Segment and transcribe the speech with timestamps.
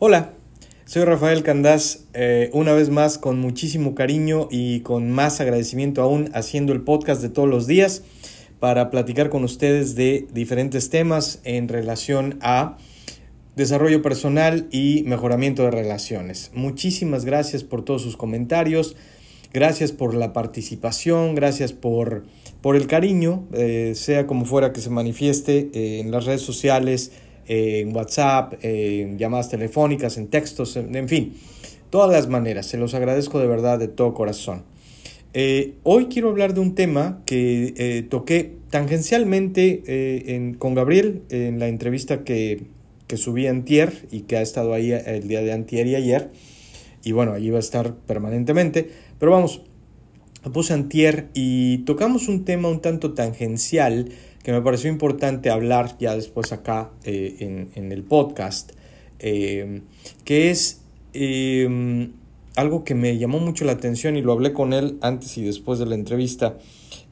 [0.00, 0.30] Hola,
[0.84, 6.30] soy Rafael Candás, eh, una vez más con muchísimo cariño y con más agradecimiento aún
[6.34, 8.04] haciendo el podcast de todos los días
[8.60, 12.76] para platicar con ustedes de diferentes temas en relación a
[13.56, 16.52] desarrollo personal y mejoramiento de relaciones.
[16.54, 18.94] Muchísimas gracias por todos sus comentarios,
[19.52, 22.24] gracias por la participación, gracias por,
[22.60, 27.10] por el cariño, eh, sea como fuera que se manifieste eh, en las redes sociales,
[27.48, 31.34] en WhatsApp, en llamadas telefónicas, en textos, en, fin,
[31.90, 32.66] todas las maneras.
[32.66, 34.62] Se los agradezco de verdad de todo corazón.
[35.34, 41.58] Eh, hoy quiero hablar de un tema que eh, toqué tangencialmente eh, con Gabriel en
[41.58, 42.64] la entrevista que,
[43.06, 46.30] que subí antier y que ha estado ahí el día de antier y ayer.
[47.02, 48.90] Y bueno, allí va a estar permanentemente.
[49.18, 49.62] Pero vamos,
[50.52, 54.10] puse antier y tocamos un tema un tanto tangencial
[54.42, 58.72] que me pareció importante hablar ya después acá eh, en, el podcast,
[59.18, 59.82] eh,
[60.24, 60.80] que es
[61.12, 62.12] em,
[62.56, 65.78] algo que me llamó mucho la atención y lo hablé con él antes y después
[65.78, 66.56] de la entrevista.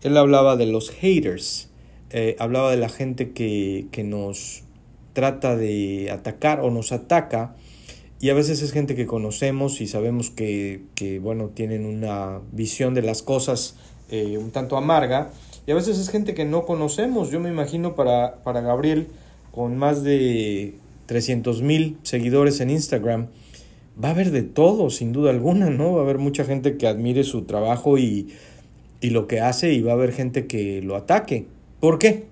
[0.02, 1.68] Él hablaba de los haters,
[2.10, 4.62] eh, hablaba de la gente que, que nos
[5.12, 7.56] trata de atacar o nos ataca
[8.20, 12.94] y a veces es gente que conocemos y sabemos que, que bueno, tienen una visión
[12.94, 13.76] de las cosas
[14.08, 15.32] un tanto amarga
[15.66, 17.30] y a veces es gente que no conocemos.
[17.30, 19.08] Yo me imagino para, para Gabriel,
[19.50, 20.74] con más de
[21.06, 23.26] 300 mil seguidores en Instagram,
[24.02, 25.94] va a haber de todo, sin duda alguna, ¿no?
[25.94, 28.28] Va a haber mucha gente que admire su trabajo y,
[29.00, 31.46] y lo que hace y va a haber gente que lo ataque.
[31.80, 32.26] ¿Por qué?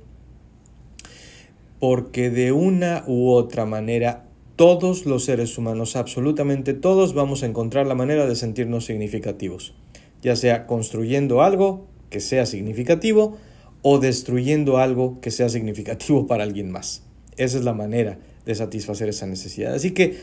[1.81, 7.87] Porque de una u otra manera todos los seres humanos, absolutamente todos, vamos a encontrar
[7.87, 9.75] la manera de sentirnos significativos,
[10.23, 13.39] ya sea construyendo algo que sea significativo
[13.83, 17.03] o destruyendo algo que sea significativo para alguien más.
[17.37, 19.75] Esa es la manera de satisfacer esa necesidad.
[19.75, 20.17] Así que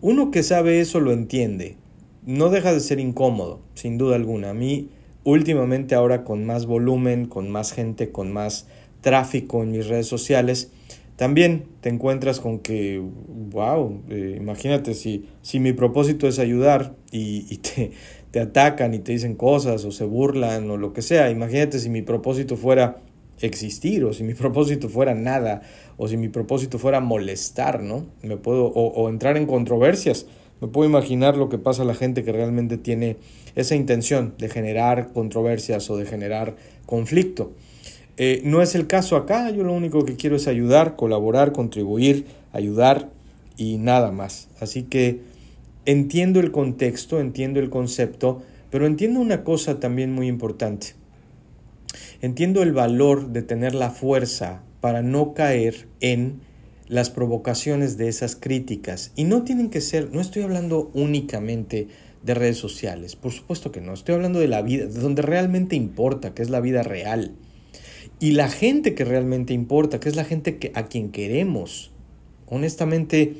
[0.00, 1.76] uno que sabe eso lo entiende.
[2.26, 4.50] No deja de ser incómodo, sin duda alguna.
[4.50, 4.88] A mí
[5.22, 8.66] últimamente ahora con más volumen, con más gente, con más
[9.00, 10.72] tráfico en mis redes sociales,
[11.14, 13.00] también te encuentras con que,
[13.52, 17.92] wow, eh, imagínate si, si mi propósito es ayudar y, y te,
[18.30, 21.30] te atacan y te dicen cosas o se burlan o lo que sea.
[21.30, 22.98] Imagínate si mi propósito fuera
[23.40, 25.62] existir o si mi propósito fuera nada
[25.96, 28.06] o si mi propósito fuera molestar, ¿no?
[28.22, 30.26] Me puedo o, entrar en controversias.
[30.60, 33.16] Me puedo imaginar lo que pasa a la gente que realmente tiene
[33.54, 37.52] esa intención de generar controversias o de generar conflicto.
[38.16, 42.26] Eh, no es el caso acá, yo lo único que quiero es ayudar, colaborar, contribuir,
[42.52, 43.08] ayudar
[43.56, 44.48] y nada más.
[44.58, 45.20] Así que
[45.88, 50.88] entiendo el contexto, entiendo el concepto, pero entiendo una cosa también muy importante.
[52.20, 56.42] Entiendo el valor de tener la fuerza para no caer en
[56.88, 59.12] las provocaciones de esas críticas.
[59.16, 61.88] Y no tienen que ser, no estoy hablando únicamente
[62.22, 65.74] de redes sociales, por supuesto que no, estoy hablando de la vida, de donde realmente
[65.74, 67.32] importa, que es la vida real.
[68.20, 71.92] Y la gente que realmente importa, que es la gente que, a quien queremos.
[72.46, 73.36] Honestamente,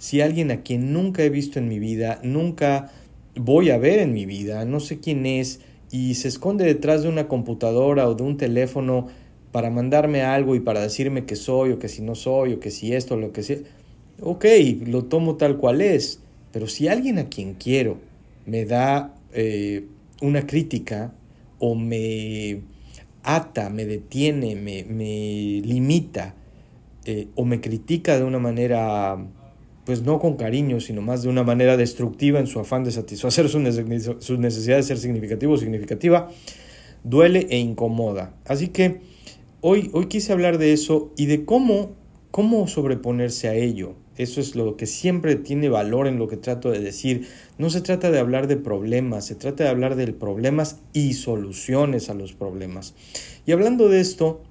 [0.00, 2.90] si alguien a quien nunca he visto en mi vida, nunca
[3.34, 7.10] voy a ver en mi vida, no sé quién es, y se esconde detrás de
[7.10, 9.08] una computadora o de un teléfono
[9.52, 12.70] para mandarme algo y para decirme que soy o que si no soy o que
[12.70, 13.58] si esto o lo que sea,
[14.22, 14.46] ok,
[14.86, 17.98] lo tomo tal cual es, pero si alguien a quien quiero
[18.46, 19.84] me da eh,
[20.22, 21.12] una crítica
[21.58, 22.62] o me
[23.22, 26.36] ata, me detiene, me, me limita
[27.04, 29.18] eh, o me critica de una manera
[29.84, 33.48] pues no con cariño, sino más de una manera destructiva en su afán de satisfacer
[33.48, 36.30] su, necesidad de ser significativo o significativa,
[37.02, 38.34] duele e incomoda.
[38.46, 39.00] Así que
[39.60, 41.92] hoy, hoy quise hablar de eso y de cómo,
[42.30, 43.94] cómo sobreponerse a ello.
[44.16, 47.26] Eso es lo que siempre tiene valor en lo que trato de decir.
[47.56, 52.10] No se trata de hablar de problemas, se trata de hablar de problemas y soluciones
[52.10, 52.94] a los problemas.
[53.46, 54.42] Y hablando de esto,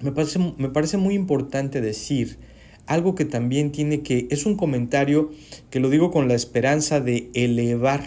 [0.00, 2.38] me parece, me parece muy importante decir
[2.86, 5.30] algo que también tiene que, es un comentario
[5.70, 8.04] que lo digo con la esperanza de elevar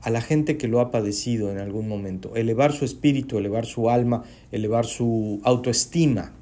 [0.00, 3.90] a la gente que lo ha padecido en algún momento, elevar su espíritu, elevar su
[3.90, 6.32] alma, elevar su autoestima.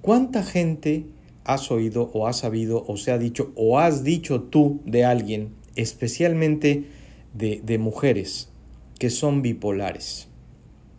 [0.00, 1.06] ¿Cuánta gente
[1.44, 5.50] has oído o has sabido o se ha dicho o has dicho tú de alguien,
[5.74, 6.84] especialmente
[7.34, 8.50] de, de mujeres,
[8.98, 10.28] que son bipolares?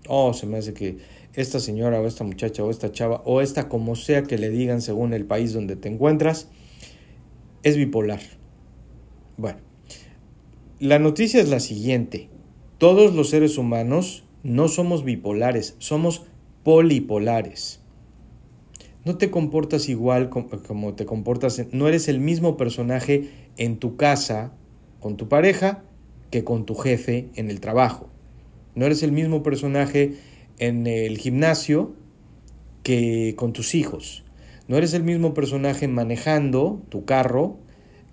[0.07, 0.97] Oh, se me hace que
[1.35, 4.81] esta señora o esta muchacha o esta chava o esta como sea que le digan
[4.81, 6.49] según el país donde te encuentras,
[7.63, 8.21] es bipolar.
[9.37, 9.59] Bueno,
[10.79, 12.29] la noticia es la siguiente.
[12.77, 16.25] Todos los seres humanos no somos bipolares, somos
[16.63, 17.79] polipolares.
[19.05, 24.53] no te comportas igual como te comportas, no eres el mismo personaje en tu casa
[24.99, 25.83] con tu pareja
[26.31, 28.09] que con tu jefe en el trabajo.
[28.75, 30.13] No eres el mismo personaje
[30.59, 31.93] en el gimnasio
[32.83, 34.23] que con tus hijos.
[34.67, 37.57] No eres el mismo personaje manejando tu carro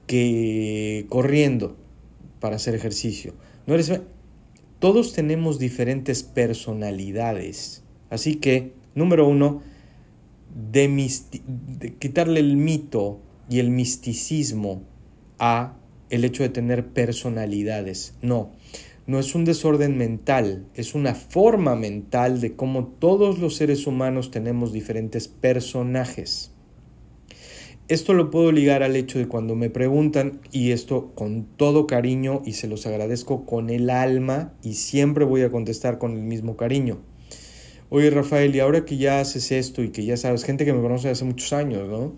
[0.06, 1.76] que corriendo
[2.40, 3.34] para hacer ejercicio.
[3.66, 3.92] No eres
[4.80, 7.84] todos tenemos diferentes personalidades.
[8.08, 9.62] Así que, número uno,
[10.72, 14.82] de, quitarle el mito y el misticismo
[15.38, 15.76] a
[16.08, 18.14] el hecho de tener personalidades.
[18.22, 18.52] No,
[19.10, 24.30] no es un desorden mental, es una forma mental de cómo todos los seres humanos
[24.30, 26.52] tenemos diferentes personajes.
[27.88, 32.42] Esto lo puedo ligar al hecho de cuando me preguntan, y esto con todo cariño
[32.46, 36.56] y se los agradezco con el alma y siempre voy a contestar con el mismo
[36.56, 37.00] cariño.
[37.88, 40.82] Oye Rafael, y ahora que ya haces esto y que ya sabes, gente que me
[40.82, 42.14] conoce hace muchos años, ¿no?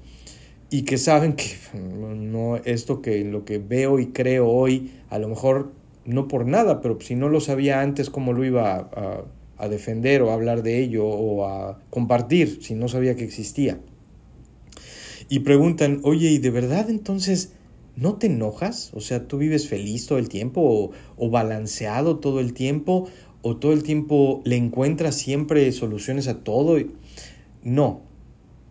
[0.69, 5.29] Y que saben que no esto que lo que veo y creo hoy, a lo
[5.29, 8.91] mejor no por nada, pero si no lo sabía antes, ¿cómo lo iba
[9.57, 13.79] a, defender o a hablar de ello o a compartir si no sabía que existía?
[15.33, 17.55] y preguntan, oye, ¿y de verdad entonces
[17.97, 18.91] no te enojas?
[18.93, 23.09] O sea, ¿tú vives feliz todo el tiempo o, balanceado todo el tiempo
[23.41, 26.77] o todo el tiempo le encuentras siempre soluciones a todo?
[27.63, 28.03] No,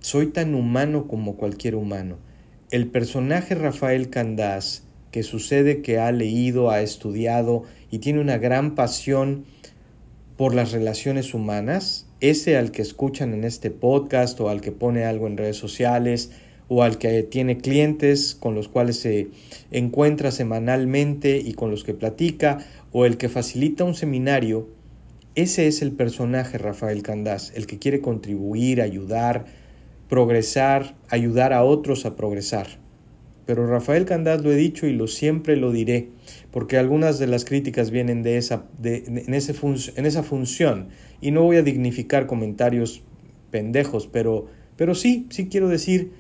[0.02, 2.18] soy tan humano como cualquier humano.
[2.70, 8.76] El personaje Rafael Candás, que sucede que ha leído, ha estudiado y tiene una gran
[8.76, 9.46] pasión
[10.38, 15.06] por las relaciones humanas, ese al que escuchan en este podcast o al que pone
[15.06, 16.32] algo en redes sociales,
[16.74, 19.28] o al que tiene clientes con los cuales se
[19.72, 24.70] encuentra semanalmente y con los que platica, o el que facilita un seminario,
[25.36, 29.46] ese es el personaje Rafael Candás, el que quiere contribuir, ayudar,
[30.10, 32.81] progresar, ayudar a otros a progresar.
[33.46, 36.10] Pero Rafael Candás lo he dicho y lo siempre lo diré,
[36.52, 39.56] porque algunas de las críticas vienen de esa, de, en, ese
[39.96, 40.90] en esa función,
[41.22, 43.04] y no voy a dignificar comentarios
[43.50, 46.12] pendejos, pero, pero sí, sí quiero decir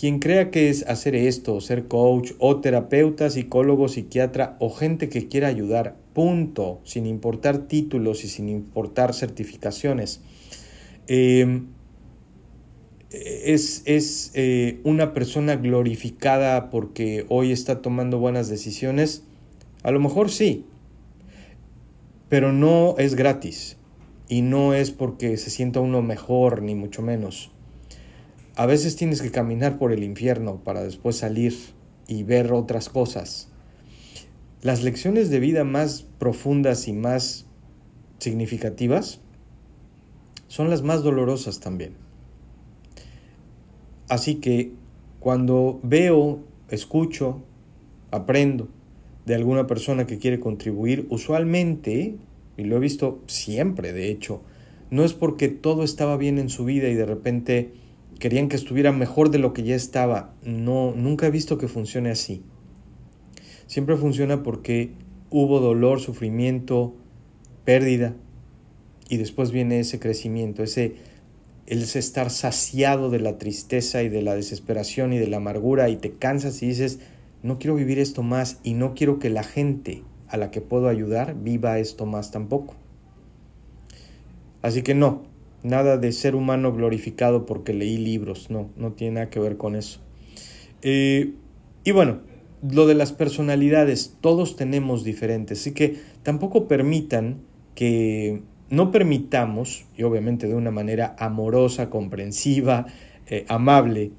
[0.00, 5.28] quien crea que es hacer esto, ser coach o terapeuta, psicólogo, psiquiatra o gente que
[5.28, 10.22] quiera ayudar, punto, sin importar títulos y sin importar certificaciones,
[11.06, 11.66] em,
[13.10, 19.24] es, es eh, una persona glorificada porque hoy está tomando buenas decisiones,
[19.82, 20.64] a lo mejor sí,
[22.28, 23.76] pero no es gratis
[24.28, 27.50] y no es porque se sienta uno mejor, ni mucho menos.
[28.54, 31.54] A veces tienes que caminar por el infierno para después salir
[32.06, 33.48] y ver otras cosas.
[34.62, 37.46] Las lecciones de vida más profundas y más
[38.18, 39.20] significativas
[40.46, 42.09] son las más dolorosas también.
[44.10, 44.72] Así que
[45.20, 47.42] cuando veo, escucho,
[48.10, 48.66] aprendo
[49.24, 52.16] de alguna persona que quiere contribuir, usualmente,
[52.56, 54.42] y lo he visto siempre de hecho,
[54.90, 57.70] no es porque todo estaba bien en su vida y de repente
[58.18, 60.34] querían que estuviera mejor de lo que ya estaba.
[60.42, 62.42] No, nunca he visto que funcione así.
[63.68, 64.90] Siempre funciona porque
[65.30, 66.96] hubo dolor, sufrimiento,
[67.64, 68.16] pérdida
[69.08, 70.96] y después viene ese crecimiento, ese
[71.70, 75.96] el estar saciado de la tristeza y de la desesperación y de la amargura y
[75.96, 77.00] te cansas y dices,
[77.42, 80.88] no quiero vivir esto más y no quiero que la gente a la que puedo
[80.88, 82.74] ayudar viva esto más tampoco.
[84.62, 85.22] Así que no,
[85.62, 89.76] Nada de ser humano glorificado porque leí libros, no, no tiene nada que ver con
[89.76, 90.00] eso.
[90.80, 91.34] Eh,
[91.84, 92.20] y bueno,
[92.62, 97.42] lo de las personalidades, todos tenemos diferentes, así que tampoco permitan
[97.74, 102.86] que no permitamos, y obviamente de una manera amorosa, comprensiva,
[103.26, 104.12] eh, amable,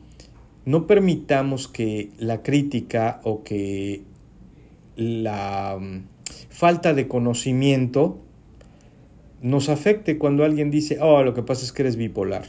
[0.65, 4.03] no permitamos que la crítica o que
[4.95, 6.03] la mm,
[6.49, 8.19] falta de conocimiento
[9.41, 12.45] nos afecte cuando alguien dice, oh, lo que pasa es que eres bipolar.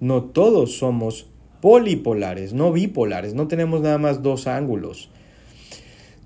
[0.00, 1.28] No todos somos
[1.60, 5.10] polipolares, no bipolares, no tenemos nada más dos ángulos.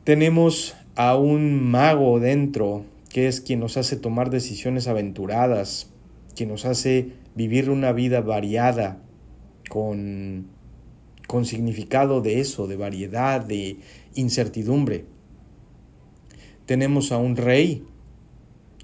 [0.05, 2.85] Tenemos a un mago dentro,
[3.17, 5.89] que es quien nos hace tomar decisiones aventuradas,
[6.35, 9.01] quien nos hace vivir una vida variada,
[9.71, 10.49] con,
[11.27, 13.79] con significado de eso, de variedad, de
[14.17, 15.07] incertidumbre.
[16.67, 17.87] Tenemos a un rey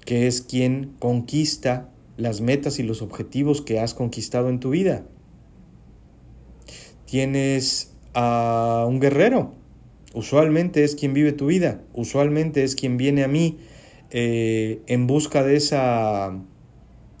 [0.03, 5.05] que es quien conquista las metas y los objetivos que has conquistado en tu vida.
[7.05, 9.53] Tienes a un guerrero,
[10.15, 13.59] usualmente es quien vive tu vida, usualmente es quien viene a mí
[14.13, 16.39] eh, en busca de esa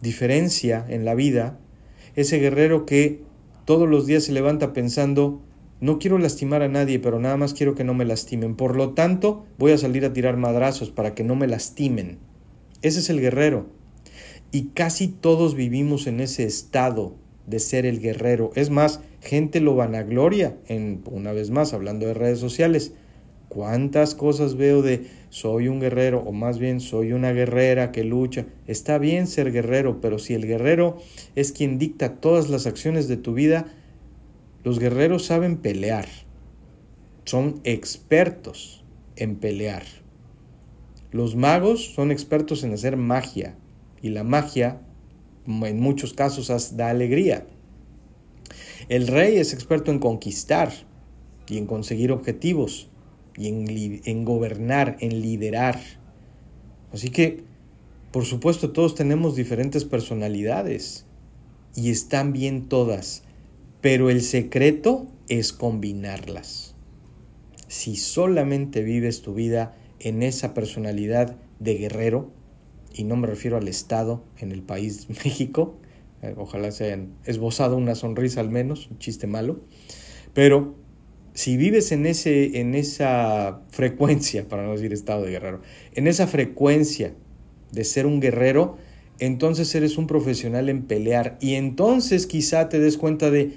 [0.01, 1.59] diferencia en la vida
[2.15, 3.21] ese guerrero que
[3.65, 5.41] todos los días se levanta pensando,
[5.79, 8.55] no quiero lastimar a nadie, pero nada más quiero que no me lastimen.
[8.55, 12.19] Por lo tanto, voy a salir a tirar madrazos para que no me lastimen.
[12.81, 13.67] Ese es el guerrero.
[14.51, 17.15] Y casi todos vivimos en ese estado
[17.47, 18.51] de ser el guerrero.
[18.55, 22.93] Es más, gente lo vanagloria, en, una vez más, hablando de redes sociales.
[23.53, 28.47] ¿Cuántas cosas veo de soy un guerrero o más bien soy una guerrera que lucha?
[28.65, 30.97] Está bien ser guerrero, pero si el guerrero
[31.35, 33.67] es quien dicta todas las acciones de tu vida,
[34.63, 36.07] los guerreros saben pelear.
[37.25, 38.83] Son expertos
[39.17, 39.83] en pelear.
[41.11, 43.55] Los magos son expertos en hacer magia
[44.01, 44.81] y la magia
[45.45, 47.45] en muchos casos da alegría.
[48.89, 50.71] El rey es experto en conquistar
[51.47, 52.89] y en conseguir objetivos
[53.37, 55.79] y en, gobernar, en liderar.
[56.91, 57.43] Así que,
[58.11, 61.05] por supuesto, todos tenemos diferentes personalidades
[61.75, 63.23] y están bien todas,
[63.81, 66.75] pero el secreto es combinarlas.
[67.67, 72.31] Si solamente vives tu vida en esa personalidad de guerrero,
[72.93, 75.77] y no me refiero al Estado en el país México,
[76.21, 79.61] eh, ojalá se hayan esbozado una sonrisa al menos, un chiste malo,
[80.33, 80.75] pero
[81.33, 85.61] si vives en, ese, en esa frecuencia, para no decir estado de guerrero,
[85.95, 87.13] en esa frecuencia
[87.71, 88.77] de ser un guerrero,
[89.19, 93.53] entonces eres un profesional en pelear y entonces quizá te des cuenta de,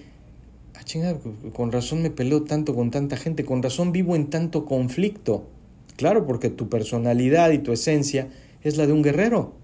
[0.74, 1.18] ah, chinga,
[1.52, 5.46] con razón me peleo tanto con tanta gente, con razón vivo en tanto conflicto.
[5.96, 8.28] Claro, porque tu personalidad y tu esencia
[8.62, 9.54] es la de un guerrero.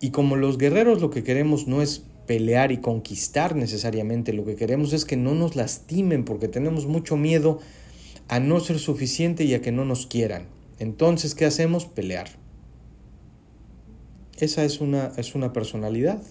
[0.00, 4.54] Y como los guerreros lo que queremos no es pelear y conquistar necesariamente, lo que
[4.54, 7.58] queremos es que no nos lastimen porque tenemos mucho miedo
[8.28, 10.46] a no ser suficiente y a que no nos quieran.
[10.78, 11.86] Entonces, ¿qué hacemos?
[11.86, 12.28] Pelear.
[14.38, 16.22] Esa es una, es una personalidad.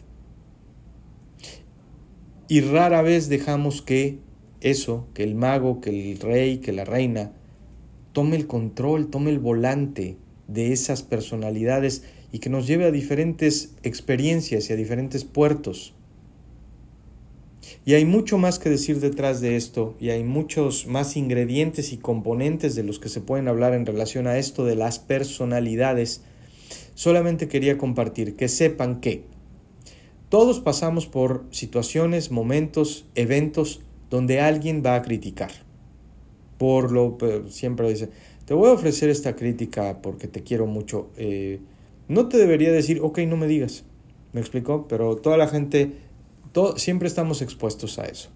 [2.47, 4.19] Y rara vez dejamos que
[4.61, 7.33] eso, que el mago, que el rey, que la reina,
[8.13, 10.15] tome el control, tome el volante
[10.47, 15.93] de esas personalidades y que nos lleve a diferentes experiencias y a diferentes puertos.
[17.85, 21.97] Y hay mucho más que decir detrás de esto y hay muchos más ingredientes y
[21.97, 26.21] componentes de los que se pueden hablar en relación a esto de las personalidades.
[26.93, 29.23] Solamente quería compartir que sepan que
[30.29, 35.51] todos pasamos por situaciones, momentos, eventos donde alguien va a criticar.
[36.57, 37.17] Por lo
[37.49, 38.09] siempre dice,
[38.45, 41.09] te voy a ofrecer esta crítica porque te quiero mucho.
[41.17, 41.59] Eh,
[42.09, 43.85] no te debería decir, ok, no me digas.
[44.33, 44.87] ¿Me explicó?
[44.87, 45.93] Pero toda la gente,
[46.75, 48.29] siempre estamos expuestos a eso.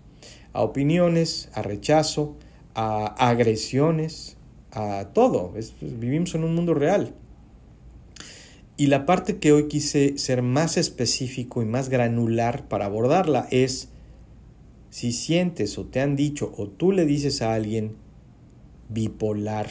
[0.54, 2.38] A opiniones, a rechazo,
[2.76, 4.38] a agresiones,
[4.72, 5.54] a todo.
[5.82, 7.16] vivimos en un mundo real.
[8.78, 13.90] Y la parte que hoy quise ser más específico y más granular para abordarla es
[14.92, 17.96] si sientes o te han dicho o tú le dices a alguien
[18.90, 19.70] bipolar,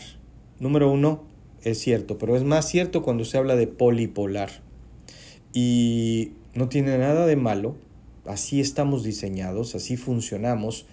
[0.58, 1.24] Número uno,
[1.64, 4.62] es cierto, pero es más cierto cuando se habla de polipolar.
[5.52, 7.76] Y no tiene nada de malo,
[8.24, 10.86] así estamos diseñados, así funcionamos,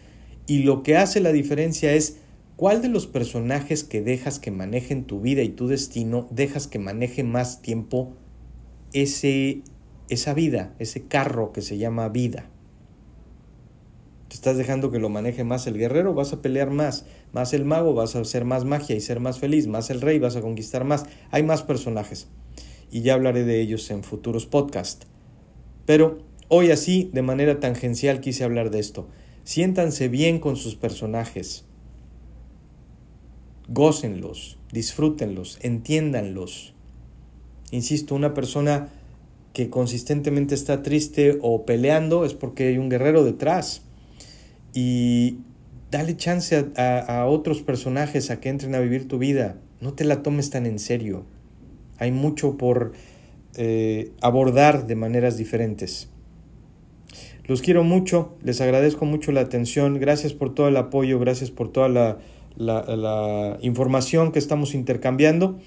[0.48, 2.18] y lo que hace la diferencia es
[2.56, 6.80] cuál de los personajes que dejas que manejen tu vida y tu destino dejas que
[6.80, 8.14] maneje más tiempo
[8.92, 9.62] ese,
[10.10, 12.50] esa vida, ese carro que se llama vida.
[14.30, 17.06] Te estás dejando que lo maneje más el guerrero, vas a pelear más.
[17.34, 19.66] Más el mago, vas a hacer más magia y ser más feliz.
[19.66, 21.08] Más el rey, vas a conquistar más.
[21.32, 22.28] Hay más personajes.
[22.92, 25.08] Y ya hablaré de ellos en futuros podcasts.
[25.88, 29.08] Pero hoy así, de manera tangencial, quise hablar de esto.
[29.46, 31.66] Siéntanse bien con sus personajes.
[33.68, 36.76] Gócenlos, disfrútenlos, entiéndanlos.
[37.72, 38.90] Insisto, una persona
[39.54, 43.82] que consistentemente está triste o peleando es porque hay un guerrero detrás
[44.74, 45.38] y
[45.92, 49.58] dale chance a, otros personajes a que entren a vivir tu vida.
[49.82, 51.26] No te la tomes tan en serio.
[51.98, 52.94] Hay mucho por
[53.56, 56.10] eh, abordar de maneras diferentes.
[57.46, 61.72] Los quiero mucho, les agradezco mucho la atención, gracias por todo el apoyo, gracias por
[61.72, 62.20] toda la,
[62.58, 65.58] la información que estamos intercambiando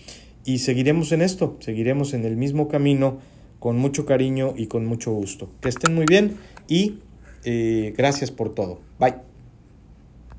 [0.44, 3.18] y seguiremos en esto, seguiremos en el mismo camino
[3.59, 5.50] con mucho cariño y con mucho gusto.
[5.61, 6.37] Que estén muy bien
[6.68, 6.99] y
[7.97, 8.81] gracias por todo.
[8.99, 9.32] Bye.